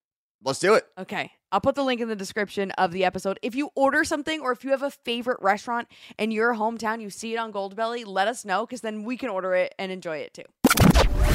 Let's 0.42 0.58
do 0.58 0.72
it. 0.72 0.86
Okay. 0.96 1.32
I'll 1.52 1.60
put 1.60 1.74
the 1.74 1.82
link 1.84 2.00
in 2.00 2.08
the 2.08 2.16
description 2.16 2.70
of 2.78 2.92
the 2.92 3.04
episode. 3.04 3.38
If 3.42 3.54
you 3.54 3.68
order 3.74 4.04
something 4.04 4.40
or 4.40 4.52
if 4.52 4.64
you 4.64 4.70
have 4.70 4.82
a 4.82 4.90
favorite 4.90 5.36
restaurant 5.42 5.86
in 6.18 6.30
your 6.30 6.54
hometown, 6.54 7.02
you 7.02 7.10
see 7.10 7.34
it 7.34 7.36
on 7.36 7.52
Goldbelly, 7.52 8.06
let 8.06 8.26
us 8.26 8.42
know 8.42 8.64
because 8.64 8.80
then 8.80 9.04
we 9.04 9.18
can 9.18 9.28
order 9.28 9.52
it 9.54 9.74
and 9.78 9.92
enjoy 9.92 10.16
it 10.16 10.32
too. 10.32 10.44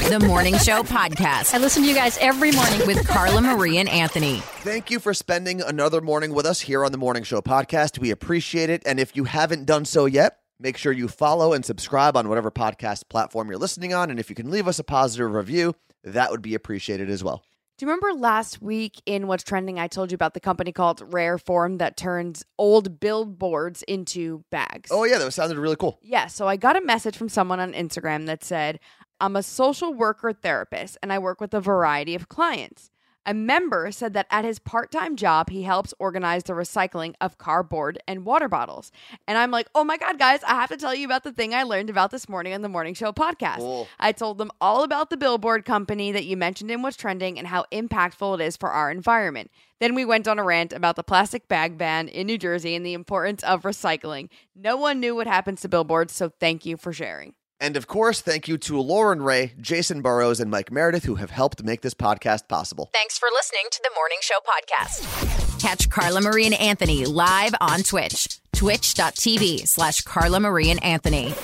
The 0.08 0.20
Morning 0.20 0.56
Show 0.58 0.84
Podcast. 0.84 1.52
I 1.52 1.58
listen 1.58 1.82
to 1.82 1.88
you 1.88 1.94
guys 1.94 2.16
every 2.20 2.52
morning. 2.52 2.86
with 2.86 3.08
Carla 3.08 3.40
Marie 3.40 3.78
and 3.78 3.88
Anthony. 3.88 4.36
Thank 4.38 4.88
you 4.88 5.00
for 5.00 5.12
spending 5.12 5.60
another 5.60 6.00
morning 6.00 6.32
with 6.32 6.46
us 6.46 6.60
here 6.60 6.84
on 6.84 6.92
the 6.92 6.98
Morning 6.98 7.24
Show 7.24 7.40
podcast. 7.40 7.98
We 7.98 8.12
appreciate 8.12 8.70
it. 8.70 8.84
And 8.86 9.00
if 9.00 9.16
you 9.16 9.24
haven't 9.24 9.64
done 9.64 9.84
so 9.84 10.06
yet, 10.06 10.38
make 10.60 10.76
sure 10.76 10.92
you 10.92 11.08
follow 11.08 11.52
and 11.52 11.64
subscribe 11.64 12.16
on 12.16 12.28
whatever 12.28 12.52
podcast 12.52 13.08
platform 13.08 13.48
you're 13.48 13.58
listening 13.58 13.94
on. 13.94 14.08
And 14.10 14.20
if 14.20 14.30
you 14.30 14.36
can 14.36 14.48
leave 14.48 14.68
us 14.68 14.78
a 14.78 14.84
positive 14.84 15.32
review, 15.32 15.74
that 16.04 16.30
would 16.30 16.42
be 16.42 16.54
appreciated 16.54 17.10
as 17.10 17.24
well. 17.24 17.42
Do 17.76 17.84
you 17.84 17.90
remember 17.92 18.18
last 18.18 18.62
week 18.62 19.02
in 19.04 19.26
What's 19.26 19.42
Trending, 19.42 19.78
I 19.78 19.86
told 19.86 20.10
you 20.10 20.14
about 20.14 20.32
the 20.34 20.40
company 20.40 20.72
called 20.72 21.02
Rare 21.12 21.36
Form 21.36 21.76
that 21.78 21.96
turns 21.96 22.42
old 22.56 23.00
billboards 23.00 23.82
into 23.82 24.44
bags? 24.50 24.88
Oh, 24.90 25.04
yeah, 25.04 25.18
that 25.18 25.30
sounded 25.32 25.58
really 25.58 25.76
cool. 25.76 25.98
Yeah, 26.00 26.26
so 26.28 26.48
I 26.48 26.56
got 26.56 26.76
a 26.76 26.80
message 26.80 27.18
from 27.18 27.28
someone 27.28 27.60
on 27.60 27.74
Instagram 27.74 28.24
that 28.26 28.42
said, 28.44 28.80
I'm 29.20 29.36
a 29.36 29.42
social 29.42 29.94
worker 29.94 30.32
therapist 30.32 30.98
and 31.02 31.12
I 31.12 31.18
work 31.18 31.40
with 31.40 31.54
a 31.54 31.60
variety 31.60 32.14
of 32.14 32.28
clients. 32.28 32.90
A 33.28 33.34
member 33.34 33.90
said 33.90 34.12
that 34.12 34.28
at 34.30 34.44
his 34.44 34.60
part 34.60 34.92
time 34.92 35.16
job, 35.16 35.50
he 35.50 35.64
helps 35.64 35.92
organize 35.98 36.44
the 36.44 36.52
recycling 36.52 37.14
of 37.20 37.38
cardboard 37.38 37.98
and 38.06 38.24
water 38.24 38.48
bottles. 38.48 38.92
And 39.26 39.36
I'm 39.36 39.50
like, 39.50 39.68
oh 39.74 39.82
my 39.82 39.96
God, 39.96 40.16
guys, 40.16 40.44
I 40.44 40.54
have 40.54 40.68
to 40.68 40.76
tell 40.76 40.94
you 40.94 41.06
about 41.06 41.24
the 41.24 41.32
thing 41.32 41.52
I 41.52 41.64
learned 41.64 41.90
about 41.90 42.12
this 42.12 42.28
morning 42.28 42.54
on 42.54 42.62
the 42.62 42.68
Morning 42.68 42.94
Show 42.94 43.10
podcast. 43.10 43.56
Cool. 43.56 43.88
I 43.98 44.12
told 44.12 44.38
them 44.38 44.52
all 44.60 44.84
about 44.84 45.10
the 45.10 45.16
billboard 45.16 45.64
company 45.64 46.12
that 46.12 46.24
you 46.24 46.36
mentioned 46.36 46.70
in 46.70 46.82
What's 46.82 46.96
Trending 46.96 47.36
and 47.36 47.48
how 47.48 47.64
impactful 47.72 48.38
it 48.38 48.44
is 48.44 48.56
for 48.56 48.70
our 48.70 48.92
environment. 48.92 49.50
Then 49.80 49.96
we 49.96 50.04
went 50.04 50.28
on 50.28 50.38
a 50.38 50.44
rant 50.44 50.72
about 50.72 50.94
the 50.94 51.02
plastic 51.02 51.48
bag 51.48 51.76
ban 51.76 52.06
in 52.06 52.28
New 52.28 52.38
Jersey 52.38 52.76
and 52.76 52.86
the 52.86 52.94
importance 52.94 53.42
of 53.42 53.62
recycling. 53.62 54.28
No 54.54 54.76
one 54.76 55.00
knew 55.00 55.16
what 55.16 55.26
happens 55.26 55.62
to 55.62 55.68
billboards, 55.68 56.12
so 56.12 56.28
thank 56.28 56.64
you 56.64 56.76
for 56.76 56.92
sharing. 56.92 57.34
And 57.58 57.76
of 57.76 57.86
course, 57.86 58.20
thank 58.20 58.48
you 58.48 58.58
to 58.58 58.80
Lauren 58.80 59.22
Ray, 59.22 59.52
Jason 59.60 60.02
Burrows, 60.02 60.40
and 60.40 60.50
Mike 60.50 60.70
Meredith, 60.70 61.04
who 61.04 61.14
have 61.14 61.30
helped 61.30 61.62
make 61.62 61.80
this 61.80 61.94
podcast 61.94 62.48
possible. 62.48 62.90
Thanks 62.92 63.18
for 63.18 63.28
listening 63.32 63.64
to 63.70 63.80
the 63.82 63.90
Morning 63.94 64.18
Show 64.20 64.38
Podcast. 64.46 65.60
Catch 65.60 65.88
Carla 65.88 66.20
Marie 66.20 66.46
and 66.46 66.54
Anthony 66.54 67.06
live 67.06 67.54
on 67.60 67.82
Twitch. 67.82 68.40
Twitch.tv 68.54 69.66
slash 69.66 70.02
Carla 70.02 70.40
Marie 70.40 70.70
and 70.70 70.82
Anthony. 70.82 71.34